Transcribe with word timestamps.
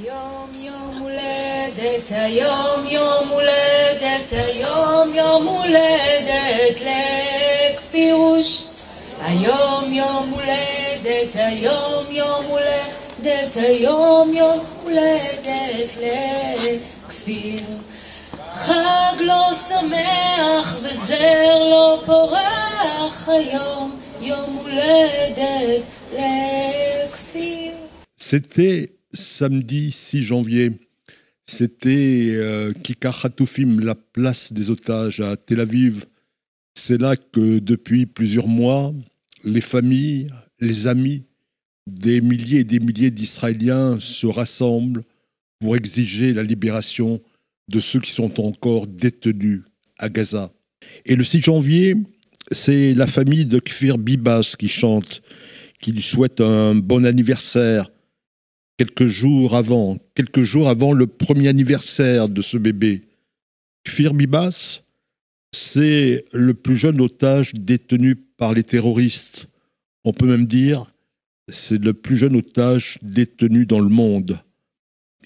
היום 0.00 0.52
יום 0.54 0.98
הולדת, 1.00 2.10
היום 2.10 2.86
יום 2.86 3.28
הולדת, 3.28 4.32
היום 4.32 5.14
יום 5.14 5.46
הולדת 5.46 6.80
לכפירוש. 6.80 8.66
היום 9.20 9.92
יום 9.92 10.30
הולדת, 10.30 11.34
היום 11.34 12.04
יום 12.10 12.44
הולדת, 12.44 13.56
היום 13.56 14.32
יום 14.34 14.58
הולדת 14.82 15.96
לכפיר. 15.96 17.62
חג 18.54 19.14
לא 19.20 19.50
שמח 19.68 20.76
וזר 20.82 21.58
לא 21.70 22.02
פורח, 22.06 23.28
היום 23.28 24.00
יום 24.20 24.58
הולדת 24.62 25.82
לכפיר. 26.12 27.72
C'était 28.18 28.99
samedi 29.12 29.92
6 29.92 30.22
janvier. 30.22 30.72
C'était 31.46 32.32
euh, 32.36 32.72
Kikar 32.72 33.24
Hatoufim, 33.24 33.80
la 33.80 33.94
place 33.94 34.52
des 34.52 34.70
otages 34.70 35.20
à 35.20 35.36
Tel 35.36 35.60
Aviv. 35.60 36.04
C'est 36.74 37.00
là 37.00 37.16
que 37.16 37.58
depuis 37.58 38.06
plusieurs 38.06 38.46
mois, 38.46 38.94
les 39.44 39.60
familles, 39.60 40.28
les 40.60 40.86
amis 40.86 41.24
des 41.86 42.20
milliers 42.20 42.60
et 42.60 42.64
des 42.64 42.78
milliers 42.78 43.10
d'Israéliens 43.10 43.98
se 43.98 44.26
rassemblent 44.26 45.02
pour 45.58 45.76
exiger 45.76 46.32
la 46.32 46.42
libération 46.42 47.20
de 47.68 47.80
ceux 47.80 48.00
qui 48.00 48.12
sont 48.12 48.40
encore 48.40 48.86
détenus 48.86 49.62
à 49.98 50.08
Gaza. 50.08 50.52
Et 51.04 51.16
le 51.16 51.24
6 51.24 51.40
janvier, 51.40 51.96
c'est 52.52 52.94
la 52.94 53.06
famille 53.06 53.44
de 53.44 53.58
Kfir 53.58 53.98
Bibas 53.98 54.54
qui 54.58 54.68
chante, 54.68 55.22
qui 55.80 55.92
lui 55.92 56.02
souhaite 56.02 56.40
un 56.40 56.74
bon 56.74 57.04
anniversaire, 57.04 57.90
quelques 58.80 59.08
jours 59.08 59.56
avant, 59.56 59.98
quelques 60.14 60.42
jours 60.42 60.70
avant 60.70 60.94
le 60.94 61.06
premier 61.06 61.48
anniversaire 61.48 62.30
de 62.30 62.40
ce 62.40 62.56
bébé. 62.56 63.02
Kfir 63.84 64.14
Bibas, 64.14 64.80
c'est 65.52 66.24
le 66.32 66.54
plus 66.54 66.78
jeune 66.78 66.98
otage 67.02 67.52
détenu 67.52 68.16
par 68.16 68.54
les 68.54 68.62
terroristes. 68.62 69.48
On 70.04 70.14
peut 70.14 70.26
même 70.26 70.46
dire, 70.46 70.94
c'est 71.50 71.76
le 71.76 71.92
plus 71.92 72.16
jeune 72.16 72.36
otage 72.36 72.96
détenu 73.02 73.66
dans 73.66 73.80
le 73.80 73.90
monde. 73.90 74.40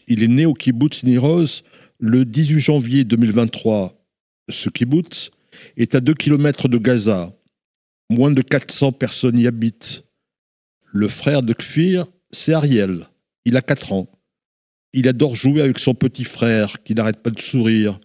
Il 0.09 0.25
est 0.25 0.29
né 0.29 0.47
au 0.47 0.55
kibbutz 0.55 1.05
Niroz 1.05 1.63
le 2.01 2.25
18 2.25 2.59
janvier 2.59 3.05
2023. 3.05 4.05
Ce 4.49 4.69
kibbutz 4.69 5.31
est 5.77 5.95
à 5.95 6.01
2 6.01 6.13
km 6.15 6.67
de 6.67 6.79
Gaza. 6.79 7.33
Moins 8.11 8.33
de 8.33 8.43
400 8.43 8.91
personnes 8.91 9.39
y 9.39 9.47
habitent. 9.47 10.03
Le 10.93 11.07
frère 11.07 11.45
de 11.45 11.53
Kfir, 11.53 12.07
c'est 12.33 12.53
Ariel. 12.53 13.07
Il 13.45 13.57
a 13.57 13.63
4 13.63 13.93
ans. 13.93 14.09
Il 14.93 15.09
adore 15.09 15.35
jouer 15.35 15.61
avec 15.61 15.79
son 15.79 15.95
petit 15.95 16.25
frère 16.25 16.83
qui 16.83 16.95
n'arrête 16.95 17.23
pas 17.23 17.31
de 17.31 17.41
sourire. 17.41 18.01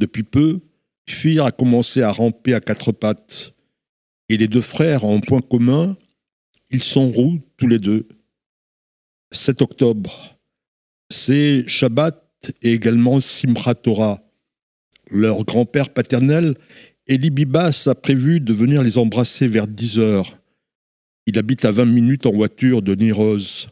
Depuis 0.00 0.22
peu, 0.22 0.60
Kfir 1.06 1.44
a 1.44 1.50
commencé 1.50 2.02
à 2.02 2.12
ramper 2.12 2.54
à 2.54 2.60
quatre 2.60 2.92
pattes. 2.92 3.54
Et 4.28 4.36
les 4.36 4.48
deux 4.48 4.60
frères 4.60 5.04
ont 5.04 5.16
un 5.16 5.20
point 5.20 5.40
commun, 5.40 5.96
ils 6.70 6.84
sont 6.84 7.10
roux 7.10 7.40
tous 7.56 7.66
les 7.66 7.78
deux. 7.78 8.06
7 9.32 9.62
octobre, 9.62 10.38
c'est 11.10 11.66
Shabbat 11.66 12.52
et 12.62 12.72
également 12.72 13.20
Simchat 13.20 13.74
Torah. 13.74 14.22
Leur 15.10 15.44
grand-père 15.44 15.90
paternel, 15.92 16.56
Eli 17.06 17.30
Bibas, 17.30 17.86
a 17.86 17.94
prévu 17.94 18.40
de 18.40 18.52
venir 18.52 18.82
les 18.82 18.98
embrasser 18.98 19.48
vers 19.48 19.66
10 19.66 19.98
heures. 19.98 20.38
Il 21.26 21.38
habite 21.38 21.64
à 21.64 21.72
20 21.72 21.86
minutes 21.86 22.26
en 22.26 22.32
voiture 22.32 22.82
de 22.82 22.94
Niroz. 22.94 23.68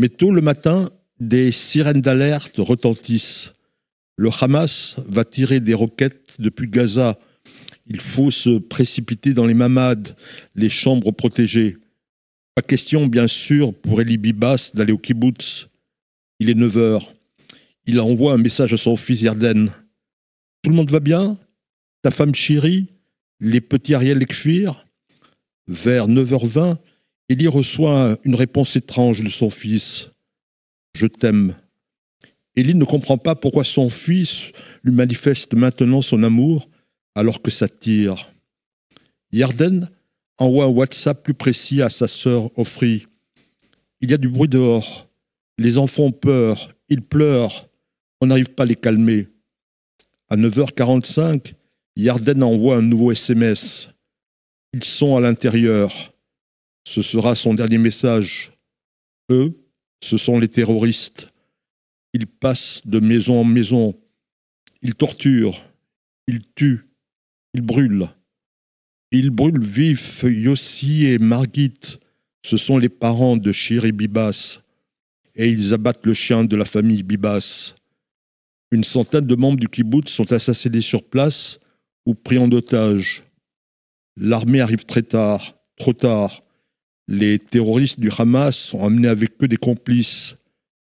Mais 0.00 0.08
tôt 0.08 0.30
le 0.30 0.40
matin, 0.40 0.88
des 1.18 1.52
sirènes 1.52 2.00
d'alerte 2.00 2.54
retentissent. 2.56 3.52
Le 4.16 4.30
Hamas 4.40 4.96
va 5.06 5.26
tirer 5.26 5.60
des 5.60 5.74
roquettes 5.74 6.36
depuis 6.38 6.68
Gaza. 6.68 7.18
Il 7.86 8.00
faut 8.00 8.30
se 8.30 8.56
précipiter 8.56 9.34
dans 9.34 9.44
les 9.44 9.52
mamades, 9.52 10.16
les 10.54 10.70
chambres 10.70 11.10
protégées. 11.10 11.76
Pas 12.54 12.62
question, 12.62 13.08
bien 13.08 13.28
sûr, 13.28 13.74
pour 13.74 14.00
Eli 14.00 14.16
Bibas 14.16 14.70
d'aller 14.72 14.94
au 14.94 14.96
kibbutz. 14.96 15.68
Il 16.38 16.48
est 16.48 16.54
9 16.54 16.78
heures. 16.78 17.12
Il 17.84 18.00
envoie 18.00 18.32
un 18.32 18.38
message 18.38 18.72
à 18.72 18.78
son 18.78 18.96
fils 18.96 19.20
Yarden. 19.20 19.70
Tout 20.62 20.70
le 20.70 20.76
monde 20.76 20.90
va 20.90 21.00
bien? 21.00 21.36
Ta 22.00 22.10
femme 22.10 22.34
chérie 22.34 22.86
Les 23.38 23.60
petits 23.60 23.92
Ariel 23.92 24.22
Ekfir? 24.22 24.86
Vers 25.68 26.08
9h20, 26.08 26.78
Eli 27.30 27.46
reçoit 27.46 28.18
une 28.24 28.34
réponse 28.34 28.74
étrange 28.74 29.22
de 29.22 29.28
son 29.28 29.50
fils. 29.50 30.10
Je 30.94 31.06
t'aime. 31.06 31.54
Eli 32.56 32.74
ne 32.74 32.84
comprend 32.84 33.18
pas 33.18 33.36
pourquoi 33.36 33.62
son 33.62 33.88
fils 33.88 34.50
lui 34.82 34.92
manifeste 34.92 35.54
maintenant 35.54 36.02
son 36.02 36.24
amour 36.24 36.68
alors 37.14 37.40
que 37.40 37.52
ça 37.52 37.68
tire. 37.68 38.32
Yarden 39.30 39.88
envoie 40.38 40.64
un 40.64 40.70
WhatsApp 40.70 41.22
plus 41.22 41.34
précis 41.34 41.82
à 41.82 41.88
sa 41.88 42.08
sœur 42.08 42.50
Ofri. 42.58 43.06
Il 44.00 44.10
y 44.10 44.14
a 44.14 44.18
du 44.18 44.28
bruit 44.28 44.48
dehors. 44.48 45.08
Les 45.56 45.78
enfants 45.78 46.06
ont 46.06 46.12
peur. 46.12 46.74
Ils 46.88 47.02
pleurent. 47.02 47.68
On 48.20 48.26
n'arrive 48.26 48.48
pas 48.48 48.64
à 48.64 48.66
les 48.66 48.74
calmer. 48.74 49.28
À 50.30 50.36
9h45, 50.36 51.52
Yarden 51.94 52.42
envoie 52.42 52.78
un 52.78 52.82
nouveau 52.82 53.12
SMS. 53.12 53.88
Ils 54.72 54.82
sont 54.82 55.14
à 55.14 55.20
l'intérieur. 55.20 56.12
Ce 56.90 57.02
sera 57.02 57.36
son 57.36 57.54
dernier 57.54 57.78
message. 57.78 58.50
Eux, 59.30 59.56
ce 60.02 60.16
sont 60.16 60.40
les 60.40 60.48
terroristes. 60.48 61.28
Ils 62.14 62.26
passent 62.26 62.82
de 62.84 62.98
maison 62.98 63.42
en 63.42 63.44
maison. 63.44 63.96
Ils 64.82 64.96
torturent. 64.96 65.62
Ils 66.26 66.40
tuent. 66.56 66.88
Ils 67.54 67.62
brûlent. 67.62 68.08
Ils 69.12 69.30
brûlent 69.30 69.62
vifs 69.62 70.24
Yossi 70.24 71.06
et 71.06 71.18
Margit. 71.18 72.00
Ce 72.44 72.56
sont 72.56 72.76
les 72.76 72.88
parents 72.88 73.36
de 73.36 73.52
Shiri 73.52 73.92
Bibas. 73.92 74.58
Et 75.36 75.48
ils 75.48 75.72
abattent 75.72 76.04
le 76.04 76.14
chien 76.14 76.42
de 76.42 76.56
la 76.56 76.64
famille 76.64 77.04
Bibas. 77.04 77.76
Une 78.72 78.82
centaine 78.82 79.28
de 79.28 79.36
membres 79.36 79.60
du 79.60 79.68
kibbutz 79.68 80.10
sont 80.10 80.32
assassinés 80.32 80.80
sur 80.80 81.04
place 81.04 81.60
ou 82.04 82.16
pris 82.16 82.38
en 82.38 82.50
otage. 82.50 83.22
L'armée 84.16 84.60
arrive 84.60 84.86
très 84.86 85.02
tard, 85.02 85.54
trop 85.76 85.92
tard. 85.92 86.42
Les 87.12 87.40
terroristes 87.40 87.98
du 87.98 88.08
Hamas 88.16 88.56
sont 88.56 88.84
amenés 88.84 89.08
avec 89.08 89.32
eux 89.42 89.48
des 89.48 89.56
complices. 89.56 90.36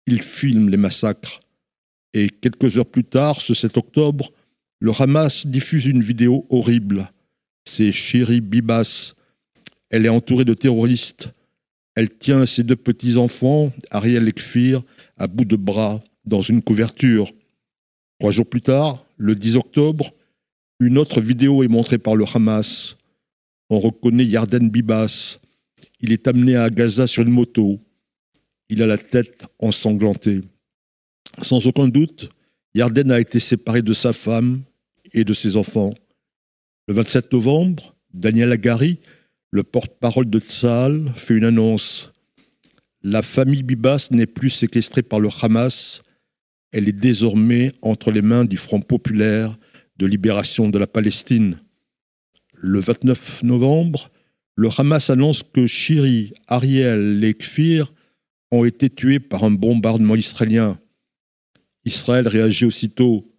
Ils 0.07 0.21
filment 0.21 0.69
les 0.69 0.77
massacres. 0.77 1.41
Et 2.13 2.29
quelques 2.29 2.77
heures 2.77 2.85
plus 2.85 3.03
tard, 3.03 3.41
ce 3.41 3.53
7 3.53 3.75
octobre, 3.75 4.31
le 4.79 4.93
Hamas 4.97 5.45
diffuse 5.45 5.85
une 5.87 5.99
vidéo 5.99 6.45
horrible. 6.49 7.11
C'est 7.65 7.91
Chéri 7.91 8.39
Bibas. 8.39 9.13
Elle 9.89 10.05
est 10.05 10.09
entourée 10.09 10.45
de 10.45 10.53
terroristes. 10.53 11.31
Elle 11.95 12.09
tient 12.09 12.45
ses 12.45 12.63
deux 12.63 12.77
petits-enfants, 12.77 13.73
Ariel 13.91 14.29
et 14.29 14.33
Kfir, 14.33 14.83
à 15.17 15.27
bout 15.27 15.43
de 15.43 15.57
bras, 15.57 16.01
dans 16.23 16.41
une 16.41 16.61
couverture. 16.61 17.33
Trois 18.21 18.31
jours 18.31 18.47
plus 18.47 18.61
tard, 18.61 19.05
le 19.17 19.35
10 19.35 19.57
octobre, 19.57 20.13
une 20.79 20.97
autre 20.97 21.19
vidéo 21.19 21.61
est 21.61 21.67
montrée 21.67 21.97
par 21.97 22.15
le 22.15 22.23
Hamas. 22.33 22.95
On 23.69 23.81
reconnaît 23.81 24.25
Yarden 24.25 24.69
Bibas. 24.69 25.39
Il 26.05 26.11
est 26.11 26.27
amené 26.27 26.55
à 26.55 26.69
Gaza 26.69 27.07
sur 27.07 27.23
une 27.23 27.31
moto. 27.31 27.79
Il 28.69 28.83
a 28.83 28.85
la 28.85 28.99
tête 28.99 29.43
ensanglantée. 29.57 30.41
Sans 31.41 31.65
aucun 31.65 31.87
doute, 31.87 32.29
Yarden 32.75 33.09
a 33.09 33.19
été 33.19 33.39
séparé 33.39 33.81
de 33.81 33.91
sa 33.91 34.13
femme 34.13 34.61
et 35.13 35.23
de 35.23 35.33
ses 35.33 35.55
enfants. 35.55 35.95
Le 36.87 36.93
27 36.93 37.33
novembre, 37.33 37.95
Daniel 38.13 38.51
Agari, 38.51 38.99
le 39.49 39.63
porte-parole 39.63 40.29
de 40.29 40.39
Tzal, 40.39 41.11
fait 41.15 41.33
une 41.33 41.45
annonce. 41.45 42.11
La 43.01 43.23
famille 43.23 43.63
Bibas 43.63 44.09
n'est 44.11 44.27
plus 44.27 44.51
séquestrée 44.51 45.01
par 45.01 45.19
le 45.19 45.29
Hamas, 45.41 46.03
elle 46.71 46.87
est 46.87 46.91
désormais 46.91 47.71
entre 47.81 48.11
les 48.11 48.21
mains 48.21 48.45
du 48.45 48.57
Front 48.57 48.79
populaire 48.79 49.57
de 49.97 50.05
libération 50.05 50.69
de 50.69 50.77
la 50.77 50.85
Palestine. 50.85 51.57
Le 52.53 52.79
29 52.79 53.41
novembre, 53.41 54.11
le 54.55 54.69
Hamas 54.75 55.09
annonce 55.09 55.43
que 55.43 55.67
Shiri, 55.67 56.33
Ariel 56.47 57.23
et 57.23 57.33
Kfir 57.33 57.93
ont 58.51 58.63
été 58.63 58.89
tués 58.89 59.19
par 59.19 59.43
un 59.43 59.51
bombardement 59.51 60.15
israélien. 60.15 60.79
Israël 61.83 62.27
réagit 62.27 62.65
aussitôt. 62.65 63.31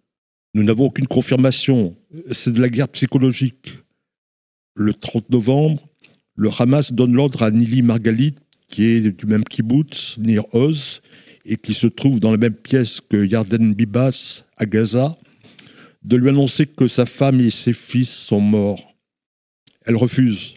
Nous 0.53 0.63
n'avons 0.63 0.85
aucune 0.85 1.07
confirmation. 1.07 1.97
C'est 2.31 2.53
de 2.53 2.61
la 2.61 2.69
guerre 2.69 2.89
psychologique. 2.89 3.79
Le 4.75 4.93
30 4.93 5.29
novembre, 5.31 5.87
le 6.35 6.49
Hamas 6.57 6.93
donne 6.93 7.13
l'ordre 7.13 7.41
à 7.41 7.49
Nili 7.49 7.81
Margalit, 7.81 8.35
qui 8.69 8.85
est 8.85 9.01
du 9.01 9.25
même 9.25 9.43
kibbutz, 9.43 10.17
Nir 10.19 10.43
Oz, 10.53 11.01
et 11.45 11.57
qui 11.57 11.73
se 11.73 11.87
trouve 11.87 12.19
dans 12.19 12.31
la 12.31 12.37
même 12.37 12.53
pièce 12.53 13.01
que 13.01 13.25
Yarden 13.25 13.73
Bibas 13.73 14.43
à 14.57 14.65
Gaza, 14.65 15.17
de 16.03 16.15
lui 16.15 16.29
annoncer 16.29 16.67
que 16.67 16.87
sa 16.87 17.05
femme 17.05 17.41
et 17.41 17.49
ses 17.49 17.73
fils 17.73 18.11
sont 18.11 18.39
morts. 18.39 18.95
Elle 19.85 19.95
refuse. 19.95 20.56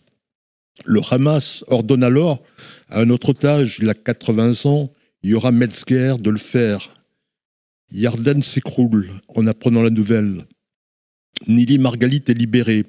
Le 0.85 1.01
Hamas 1.11 1.65
ordonne 1.69 2.03
alors 2.03 2.43
à 2.89 3.01
un 3.01 3.11
autre 3.11 3.31
otage, 3.31 3.79
il 3.81 3.89
a 3.89 3.95
80 3.95 4.65
ans, 4.65 4.93
Il 5.23 5.31
y 5.31 5.35
aura 5.35 5.53
Metzger 5.53 6.17
de 6.19 6.31
le 6.31 6.39
faire. 6.39 6.91
Yarden 7.93 8.41
s'écroule 8.43 9.11
en 9.29 9.47
apprenant 9.47 9.83
la 9.83 9.91
nouvelle. 9.91 10.47
Nili 11.47 11.79
Margalit 11.79 12.23
est 12.29 12.39
libérée. 12.39 12.85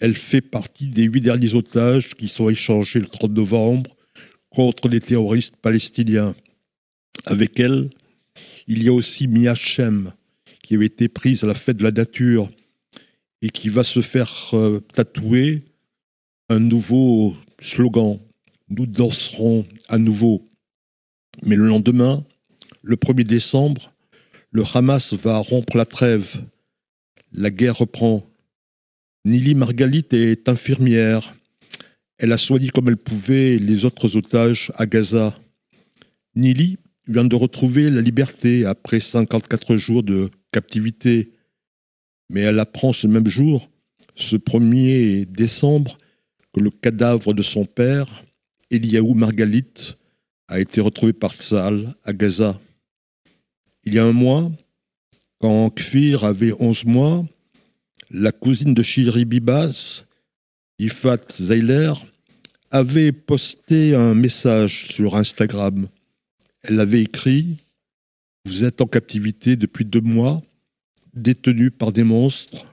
Elle 0.00 0.16
fait 0.16 0.40
partie 0.40 0.88
des 0.88 1.04
huit 1.04 1.20
derniers 1.20 1.54
otages 1.54 2.14
qui 2.14 2.28
sont 2.28 2.48
échangés 2.48 3.00
le 3.00 3.06
30 3.06 3.32
novembre 3.32 3.96
contre 4.50 4.88
les 4.88 5.00
terroristes 5.00 5.56
palestiniens. 5.56 6.34
Avec 7.26 7.60
elle, 7.60 7.90
il 8.66 8.82
y 8.82 8.88
a 8.88 8.92
aussi 8.92 9.28
Mia 9.28 9.54
Shem, 9.54 10.12
qui 10.62 10.74
avait 10.74 10.86
été 10.86 11.08
prise 11.08 11.44
à 11.44 11.46
la 11.46 11.54
fête 11.54 11.76
de 11.76 11.84
la 11.84 11.90
nature 11.90 12.50
et 13.42 13.50
qui 13.50 13.68
va 13.68 13.84
se 13.84 14.00
faire 14.00 14.50
euh, 14.54 14.80
tatouer 14.92 15.62
un 16.48 16.60
nouveau 16.60 17.36
slogan. 17.60 18.18
Nous 18.68 18.86
danserons 18.86 19.64
à 19.88 19.98
nouveau. 19.98 20.48
Mais 21.42 21.56
le 21.56 21.66
lendemain, 21.66 22.24
le 22.82 22.96
1er 22.96 23.24
décembre, 23.24 23.92
le 24.50 24.64
Hamas 24.74 25.14
va 25.14 25.38
rompre 25.38 25.76
la 25.76 25.86
trêve. 25.86 26.42
La 27.32 27.50
guerre 27.50 27.78
reprend. 27.78 28.24
Nili 29.24 29.54
Margalit 29.54 30.06
est 30.12 30.48
infirmière. 30.48 31.34
Elle 32.18 32.32
a 32.32 32.38
soigné 32.38 32.68
comme 32.68 32.88
elle 32.88 32.96
pouvait 32.96 33.58
les 33.58 33.84
autres 33.84 34.16
otages 34.16 34.70
à 34.76 34.86
Gaza. 34.86 35.34
Nili 36.36 36.78
vient 37.08 37.24
de 37.24 37.36
retrouver 37.36 37.90
la 37.90 38.00
liberté 38.00 38.64
après 38.64 39.00
54 39.00 39.76
jours 39.76 40.02
de 40.02 40.30
captivité. 40.52 41.32
Mais 42.30 42.40
elle 42.40 42.60
apprend 42.60 42.92
ce 42.92 43.06
même 43.06 43.26
jour, 43.26 43.68
ce 44.14 44.36
1er 44.36 45.26
décembre, 45.26 45.98
que 46.54 46.60
le 46.60 46.70
cadavre 46.70 47.34
de 47.34 47.42
son 47.42 47.64
père, 47.64 48.24
Eliaou 48.70 49.14
Margalit, 49.14 49.96
a 50.46 50.60
été 50.60 50.80
retrouvé 50.80 51.12
par 51.12 51.34
Tzal 51.34 51.94
à 52.04 52.12
Gaza. 52.12 52.60
Il 53.82 53.94
y 53.94 53.98
a 53.98 54.04
un 54.04 54.12
mois, 54.12 54.50
quand 55.40 55.68
Kfir 55.70 56.24
avait 56.24 56.52
11 56.58 56.84
mois, 56.84 57.26
la 58.10 58.30
cousine 58.30 58.72
de 58.72 58.82
Shiri 58.82 59.24
Bibas, 59.24 60.04
Ifat 60.78 61.20
Zeiler, 61.40 61.92
avait 62.70 63.12
posté 63.12 63.94
un 63.94 64.14
message 64.14 64.86
sur 64.92 65.16
Instagram. 65.16 65.88
Elle 66.62 66.78
avait 66.78 67.02
écrit 67.02 67.58
Vous 68.46 68.64
êtes 68.64 68.80
en 68.80 68.86
captivité 68.86 69.56
depuis 69.56 69.84
deux 69.84 70.00
mois, 70.00 70.40
détenus 71.14 71.72
par 71.76 71.92
des 71.92 72.04
monstres. 72.04 72.64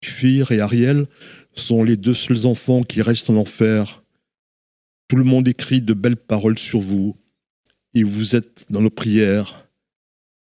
Kfir 0.00 0.52
et 0.52 0.60
Ariel 0.60 1.06
sont 1.54 1.82
les 1.82 1.96
deux 1.96 2.14
seuls 2.14 2.46
enfants 2.46 2.82
qui 2.82 3.02
restent 3.02 3.30
en 3.30 3.36
enfer. 3.36 4.02
Tout 5.08 5.16
le 5.16 5.24
monde 5.24 5.48
écrit 5.48 5.80
de 5.80 5.94
belles 5.94 6.16
paroles 6.16 6.58
sur 6.58 6.80
vous, 6.80 7.16
et 7.94 8.02
vous 8.02 8.34
êtes 8.36 8.66
dans 8.70 8.80
nos 8.80 8.90
prières. 8.90 9.68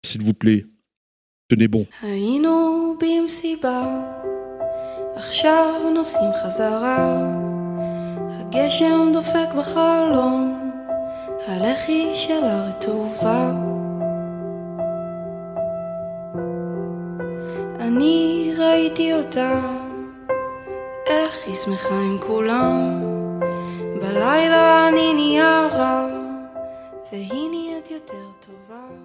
S'il 0.05 0.21
vous 0.21 0.33
plaît, 0.33 0.65
tenez 1.47 1.67
bon. 1.67 1.85
הגשם 8.51 9.11
דופק 9.13 9.53
בחלון, 9.57 10.71
הלחי 11.47 12.15
של 12.15 12.43
הרטובה. 12.43 13.51
אני 17.79 18.32
ראיתי 18.74 19.14
אותה, 19.14 19.60
איך 21.06 21.46
היא 21.46 21.54
שמחה 21.54 21.94
עם 21.94 22.18
כולם. 22.18 23.00
בלילה 24.00 24.88
אני 24.88 25.12
נהיה 25.14 25.68
רע, 25.72 26.08
והיא 27.12 27.50
נהיית 27.50 27.90
יותר 27.90 28.26
טובה. 28.40 29.04